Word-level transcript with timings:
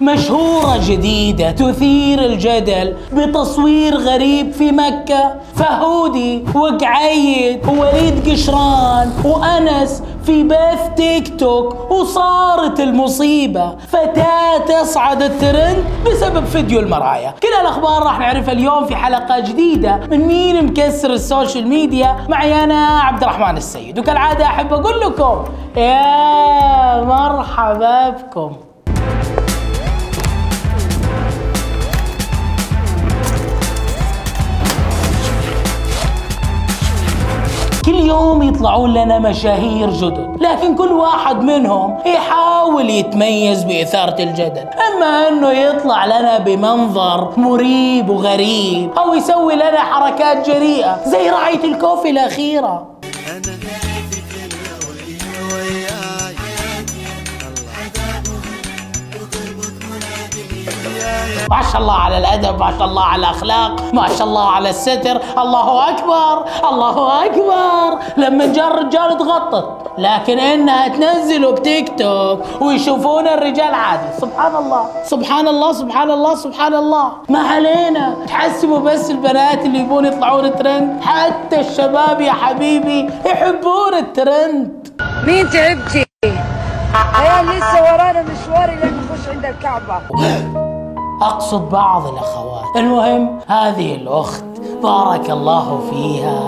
مشهورة 0.00 0.76
جديدة 0.86 1.50
تثير 1.50 2.24
الجدل 2.24 2.96
بتصوير 3.12 3.96
غريب 3.96 4.52
في 4.52 4.72
مكة. 4.72 5.34
فهودي 5.56 6.44
وقعيد 6.54 7.66
ووليد 7.68 8.30
قشران 8.30 9.12
وأنس 9.24 10.02
في 10.24 10.42
بث 10.42 10.88
تيك 10.96 11.40
توك 11.40 11.90
وصارت 11.90 12.80
المصيبة. 12.80 13.76
فتاة 13.76 14.58
تصعد 14.58 15.22
الترند 15.22 15.84
بسبب 16.06 16.44
فيديو 16.44 16.80
المرايا. 16.80 17.34
كل 17.42 17.60
الأخبار 17.60 18.02
راح 18.02 18.18
نعرفها 18.18 18.52
اليوم 18.52 18.86
في 18.86 18.96
حلقة 18.96 19.40
جديدة 19.40 20.00
من 20.10 20.26
مين 20.26 20.66
مكسر 20.66 21.12
ال 21.12 21.20
social 21.20 21.68
media. 21.68 22.16
معي 22.28 22.64
أنا 22.64 23.00
عبد 23.00 23.22
الرحمن 23.22 23.56
السيد. 23.56 23.98
وكالعادة 23.98 24.44
أحب 24.44 24.72
أقول 24.72 25.00
لكم 25.00 25.44
يا 25.76 27.04
مرحبا 27.04 28.08
بكم. 28.10 28.52
كل 37.86 37.94
يوم 37.94 38.42
يطلعون 38.42 38.94
لنا 38.94 39.18
مشاهير 39.18 39.90
جدد 39.90 40.36
لكن 40.40 40.74
كل 40.74 40.92
واحد 40.92 41.42
منهم 41.42 41.98
يحاول 42.06 42.90
يتميز 42.90 43.64
بإثارة 43.64 44.22
الجدل. 44.22 44.66
أما 44.88 45.28
أنه 45.28 45.50
يطلع 45.50 46.04
لنا 46.04 46.38
بمنظر 46.38 47.32
مريب 47.36 48.08
وغريب 48.08 48.90
أو 48.98 49.14
يسوي 49.14 49.54
لنا 49.54 49.80
حركات 49.80 50.50
جريئة 50.50 51.00
زي 51.06 51.30
رعية 51.30 51.64
الكوفي 51.64 52.10
الأخيرة. 52.10 52.94
ما 61.50 61.62
شاء 61.72 61.80
الله 61.80 61.94
على 61.94 62.18
الأدب 62.18 62.58
ما 62.60 62.74
شاء 62.78 62.88
الله 62.88 63.02
على 63.02 63.20
الأخلاق 63.20 63.94
ما 63.94 64.08
شاء 64.08 64.26
الله 64.26 64.48
على 64.48 64.70
الستر 64.70 65.20
الله 65.38 65.90
أكبر 65.90 66.44
الله 66.68 67.24
أكبر. 67.26 67.98
لما 68.16 68.46
جاء 68.52 68.68
الرجال 68.70 69.18
تغطت. 69.18 69.68
لكن 69.98 70.38
إنها 70.38 70.88
تنزله 70.88 71.50
بتيك 71.50 71.98
توك 71.98 72.38
ويشوفون 72.60 73.28
الرجال 73.28 73.74
عادي. 73.74 74.20
سبحان 74.20 74.56
الله. 74.56 74.84
سبحان 75.04 75.48
الله 75.48 75.72
سبحان 75.72 76.10
الله 76.10 76.34
سبحان 76.34 76.74
الله. 76.74 77.12
ما 77.28 77.38
علينا. 77.38 78.16
تحسبوا 78.26 78.78
بس 78.78 79.10
البنات 79.10 79.64
اللي 79.64 79.78
يبون 79.78 80.04
يطلعون 80.04 80.56
ترند. 80.56 81.00
حتى 81.02 81.60
الشباب 81.60 82.20
يا 82.20 82.32
حبيبي 82.32 83.10
يحبون 83.26 83.94
الترند. 83.94 84.88
مين 85.26 85.50
تعبتي؟ 85.50 86.04
عيال 87.14 87.46
لسه 87.46 87.82
ورانا 87.82 88.22
مشوار 88.22 88.70
لين 88.70 88.94
نخش 89.00 89.28
عند 89.28 89.44
الكعبة. 89.44 90.00
أقصد 91.22 91.70
بعض 91.70 92.06
الأخوات. 92.06 92.64
المهم 92.76 93.40
هذه 93.48 93.94
الأخت. 93.94 94.44
بارك 94.84 95.30
الله 95.30 95.80
فيها. 95.90 96.40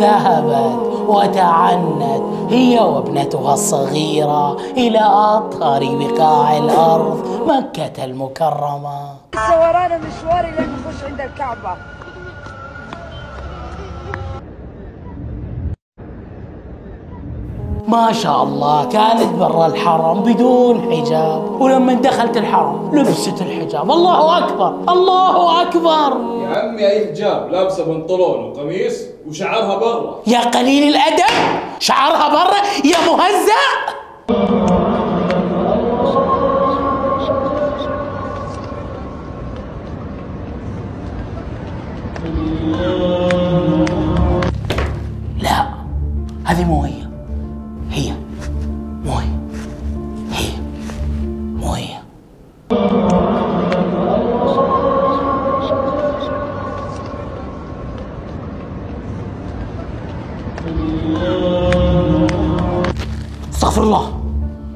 ذهبت 0.00 0.80
وتعنت 1.08 2.22
هي 2.48 2.80
وابنتها 2.80 3.54
الصغيرة 3.54 4.56
إلى 4.76 5.02
أطهر 5.36 5.82
بقاع 6.00 6.56
الأرض 6.56 7.18
مكة 7.46 8.04
المكرمة. 8.04 8.98
ورانا 9.34 9.98
مشوار 9.98 10.44
لين 10.56 10.68
نخش 10.72 11.04
عند 11.04 11.20
الكعبة. 11.20 11.72
ما 17.88 18.12
شاء 18.12 18.42
الله 18.42 18.84
كانت 18.84 19.34
برا 19.40 19.66
الحرم 19.66 20.20
بدون 20.20 20.80
حجاب. 20.80 21.60
ولما 21.60 21.92
دخلت 21.92 22.36
الحرم 22.36 22.90
لبست 22.92 23.42
الحجاب. 23.42 23.90
الله 23.90 24.38
أكبر 24.38 24.74
الله 24.88 25.62
أكبر. 25.62 26.41
يا 26.72 26.76
عمي 26.78 26.86
أي 26.86 27.06
حجاب 27.06 27.52
لابسة 27.52 27.84
بنطلون 27.84 28.44
وقميص 28.44 29.02
وشعرها 29.28 29.76
برا. 29.76 30.22
يا 30.26 30.40
قليل 30.40 30.88
الأدب 30.88 31.34
شعرها 31.78 32.28
برا 32.28 32.56
يا 32.84 32.98
مهزأ. 33.06 34.71
استغفر 63.52 63.82
الله. 63.82 64.12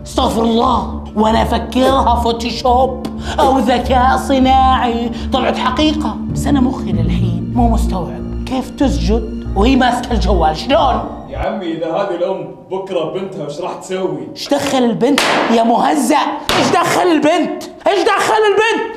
استغفر 0.07 0.43
الله. 0.43 1.05
وأنا 1.17 1.43
افكرها 1.43 2.15
فوتوشوب 2.15 3.07
أو 3.41 3.59
ذكاء 3.59 4.17
صناعي. 4.17 5.11
طلعت 5.33 5.59
حقيقة. 5.59 6.17
بس 6.33 6.47
أنا 6.47 6.61
مخي 6.61 6.93
للحين 6.93 7.53
مو 7.55 7.69
مستوعب. 7.69 8.45
كيف 8.47 8.71
تسجد 8.71 9.47
وهي 9.57 9.77
ماسكة 9.77 10.13
الجوال؟ 10.13 10.57
شلون؟ 10.57 11.01
يا 11.29 11.39
عمي 11.39 11.73
إذا 11.73 11.87
هذه 11.87 12.15
الأم 12.15 12.55
بكرة 12.71 13.13
بنتها 13.13 13.45
إيش 13.45 13.61
راح 13.61 13.75
تسوي؟ 13.75 14.29
إيش 14.33 14.49
دخل 14.49 14.79
البنت 14.79 15.21
يا 15.57 15.63
مهزأ؟ 15.63 16.19
إيش 16.59 16.69
دخل 16.73 17.03
البنت؟ 17.03 17.63
إيش 17.87 18.05
دخل 18.05 18.43
البنت؟ 18.53 18.97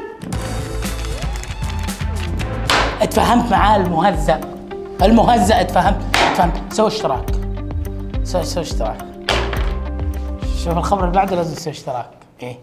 اتفهمت 3.01 3.51
معاه 3.51 3.77
المهزأ. 3.77 4.39
المهزأ 5.01 5.61
اتفهمت. 5.61 6.08
اتفهمت 6.39 6.73
سوي 6.73 6.87
اشتراك. 6.87 7.31
سوي 8.23 8.43
سوي 8.43 8.63
اشتراك. 8.63 8.97
شوف 10.63 10.77
الخبر 10.77 11.01
اللي 11.03 11.15
بعده 11.15 11.35
لازم 11.35 11.55
تسوي 11.55 11.73
اشتراك. 11.73 12.09
إيه. 12.43 12.59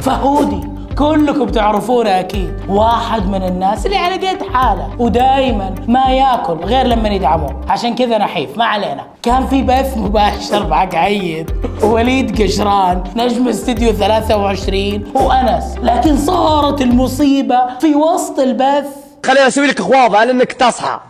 فهودي 0.00 0.60
كلكم 0.98 1.46
تعرفونه 1.46 2.20
أكيد. 2.20 2.54
واحد 2.68 3.26
من 3.26 3.42
الناس 3.42 3.86
اللي 3.86 3.96
على 3.96 4.28
قد 4.28 4.42
حاله. 4.52 4.88
ودايما 4.98 5.74
ما 5.88 6.04
ياكل 6.06 6.54
غير 6.54 6.86
لما 6.86 7.08
يدعموه 7.08 7.60
عشان 7.68 7.94
كذا 7.94 8.18
نحيف. 8.18 8.58
ما 8.58 8.64
علينا. 8.64 9.06
كان 9.22 9.46
في 9.46 9.62
بث 9.62 9.96
مباشر 9.96 10.66
مع 10.66 10.84
قعيد 10.84 11.50
ووليد 11.82 12.42
قشران 12.42 13.04
نجم 13.16 13.48
استديو 13.48 13.92
23 13.92 15.04
وأنس. 15.14 15.76
لكن 15.82 16.16
صارت 16.16 16.82
المصيبة 16.82 17.78
في 17.78 17.94
وسط 17.94 18.38
البث 18.38 19.01
خليني 19.26 19.46
أسوي 19.46 19.66
لك 19.66 19.80
خواضه 19.80 20.18
على 20.18 20.30
انك 20.30 20.52
تصحى 20.52 21.00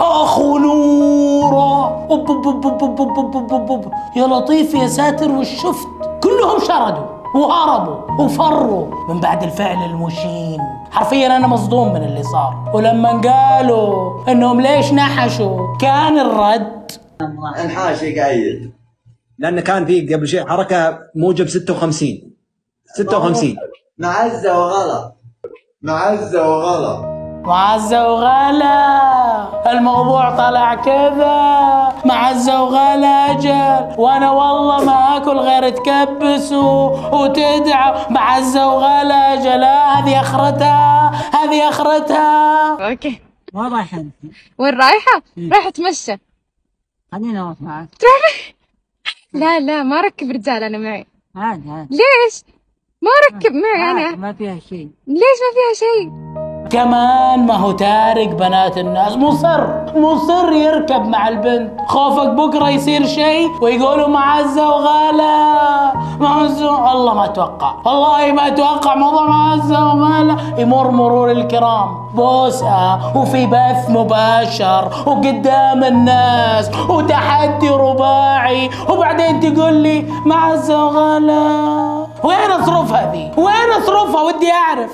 اخ 0.00 0.38
نورا 0.40 2.06
يا 4.16 4.26
لطيف 4.26 4.74
يا 4.74 4.86
ساتر 4.86 5.30
والشفت 5.30 5.88
كلهم 6.22 6.58
شردوا 6.68 7.04
وهربوا 7.34 8.24
وفروا 8.24 8.86
من 9.08 9.20
بعد 9.20 9.42
الفعل 9.42 9.84
المشين 9.84 10.58
حرفيا 10.90 11.36
أنا 11.36 11.46
مصدوم 11.46 11.92
من 11.92 12.02
اللي 12.02 12.22
صار 12.22 12.70
ولما 12.74 13.20
قالوا 13.20 14.12
انهم 14.28 14.60
ليش 14.60 14.92
نحشوا 14.92 15.76
كان 15.80 16.18
الرد 16.18 16.92
انحاشي 17.64 18.20
قايد. 18.20 18.72
لأن 19.38 19.60
كان 19.60 19.86
في 19.86 20.14
قبل 20.14 20.28
شيء 20.28 20.48
حركة 20.48 20.98
موجب 21.14 21.48
56 21.48 22.32
56 22.94 23.56
معزة 23.98 24.58
وغلط 24.58 25.16
معزة 25.82 26.48
وغلط 26.50 27.04
معزة 27.44 28.12
وغلا. 28.12 29.72
الموضوع 29.72 30.30
طلع 30.36 30.74
كذا. 30.74 31.62
معزة 32.04 32.62
وغلا 32.62 33.30
أجل. 33.30 34.00
وأنا 34.00 34.30
والله 34.30 34.84
ما 34.84 35.16
أكل 35.16 35.36
غير 35.38 35.70
تكبس 35.70 36.52
وتدعى 37.12 38.06
معزة 38.10 38.68
وغلا 38.68 39.14
أجل. 39.14 39.60
لا، 39.60 39.98
هذه 39.98 40.20
آخرتها. 40.20 41.10
هذه 41.10 41.68
آخرتها. 41.68 42.90
أوكي. 42.90 43.20
وين 43.54 43.72
رايحة؟ 43.72 44.04
وين 44.58 44.74
رايحة؟ 44.74 45.22
رايحة 45.38 45.68
اتمشى 45.68 46.16
خليني 47.12 47.40
أروح 47.40 47.60
معك 47.62 47.88
لا 49.32 49.60
لا 49.60 49.82
ما 49.82 50.00
ركب 50.00 50.30
رجال 50.30 50.62
أنا 50.62 50.78
معي. 50.78 51.06
عادي 51.36 51.70
عادي 51.70 51.88
ليش؟ 51.96 52.42
ما 53.02 53.10
ركب 53.30 53.52
معي 53.52 53.90
أنا. 53.90 54.16
ما 54.16 54.32
فيها 54.32 54.58
شيء. 54.58 54.90
ليش 55.06 55.38
ما 55.42 55.50
فيها 55.54 55.74
شيء؟ 55.74 56.10
كمان 56.72 57.46
ما 57.46 57.54
هو 57.54 57.72
تارك 57.72 58.28
بنات 58.28 58.78
الناس. 58.78 59.16
مصر 59.16 59.60
مصر 59.96 60.52
يركب 60.52 61.06
مع 61.06 61.28
البنت. 61.28 61.80
خوفك 61.88 62.28
بكرة 62.28 62.68
يصير 62.68 63.06
شيء 63.06 63.48
ويقولوا 63.62 64.08
معزة 64.08 64.68
وغاله 64.68 65.92
معزة. 66.20 66.70
والله 66.70 67.14
ما 67.14 67.24
أتوقع. 67.24 67.74
والله 67.84 68.32
ما 68.32 68.46
أتوقع 68.46 68.94
موضوع 68.94 69.26
معزة 69.26 69.86
وغاله 69.86 70.36
يمر 70.58 70.90
مرور 70.90 71.30
الكرام. 71.30 71.88
بوسه 72.14 73.16
وفي 73.16 73.46
بث 73.46 73.90
مباشر 73.90 74.90
وقدام 75.06 75.84
الناس 75.84 76.70
وتحدي 76.88 77.70
رباعي. 77.70 78.70
وبعدين 78.88 79.40
تقول 79.40 79.74
لي 79.74 80.06
معزة 80.26 80.86
وغاله 80.86 82.06
وين 82.24 82.50
أصرفها 82.50 83.12
ذي؟ 83.12 83.30
وين 83.36 83.82
أصرفها؟ 83.82 84.22
ودي 84.22 84.52
أعرف. 84.52 84.92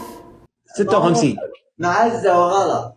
56 0.77 1.37
معزة 1.79 2.39
وغلا 2.41 2.93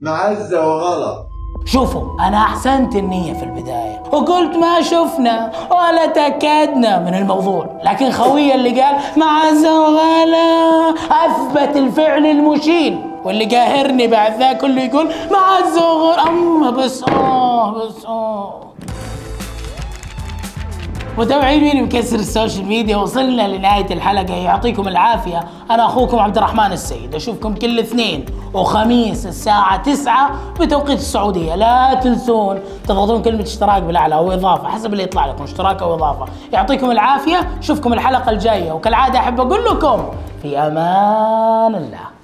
معزة 0.00 0.68
وغلا 0.68 1.26
شوفوا 1.64 2.02
أنا 2.20 2.36
أحسنت 2.36 2.96
النية 2.96 3.32
في 3.32 3.42
البداية 3.44 4.02
وقلت 4.12 4.56
ما 4.56 4.82
شفنا 4.82 5.52
ولا 5.70 6.06
تأكدنا 6.06 6.98
من 6.98 7.14
الموضوع 7.14 7.80
لكن 7.84 8.10
خوي 8.10 8.54
اللي 8.54 8.80
قال 8.82 8.96
معزة 9.16 9.80
وغلا 9.82 10.90
أثبت 11.10 11.76
الفعل 11.76 12.26
المشين 12.26 13.12
واللي 13.24 13.44
قاهرني 13.44 14.06
بعد 14.06 14.38
ذا 14.38 14.52
كله 14.52 14.82
يقول 14.82 15.08
معزة 15.30 15.92
وغلا 15.92 16.28
أما 16.28 16.70
بس 16.70 17.02
آه 17.08 17.74
بس 17.86 18.06
آه. 18.06 18.65
متابعين 21.18 21.60
مين 21.60 21.84
مكسر 21.84 22.16
ال 22.16 22.23
social 22.23 22.66
media؟ 22.66 22.96
وصلنا 22.96 23.48
لنهاية 23.48 23.86
الحلقة. 23.90 24.34
يعطيكم 24.34 24.88
العافية. 24.88 25.44
أنا 25.70 25.86
أخوكم 25.86 26.18
عبد 26.18 26.36
الرحمن 26.36 26.72
السيد. 26.72 27.14
أشوفكم 27.14 27.54
كل 27.54 27.78
اثنين 27.78 28.24
وخميس 28.54 29.26
الساعة 29.26 29.76
9 29.76 30.30
بتوقيت 30.60 30.98
السعودية. 30.98 31.54
لا 31.54 31.94
تنسون 31.94 32.60
تضغطون 32.88 33.22
كلمة 33.22 33.42
اشتراك 33.42 33.82
بالأعلى 33.82 34.14
أو 34.14 34.32
إضافة 34.32 34.68
حسب 34.68 34.92
اللي 34.92 35.02
يطلع 35.02 35.26
لكم 35.26 35.44
اشتراك 35.44 35.82
أو 35.82 35.94
إضافة. 35.94 36.26
يعطيكم 36.52 36.90
العافية. 36.90 37.50
أشوفكم 37.58 37.92
الحلقة 37.92 38.30
الجاية. 38.30 38.72
وكالعادة 38.72 39.18
أحب 39.18 39.40
أقول 39.40 39.64
لكم 39.64 40.04
في 40.42 40.58
أمان 40.58 41.74
الله. 41.74 42.15